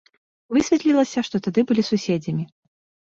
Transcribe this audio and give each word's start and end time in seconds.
Высветлілася, 0.55 1.21
што 1.27 1.41
тады 1.47 1.59
былі 1.73 1.83
суседзямі. 1.91 2.43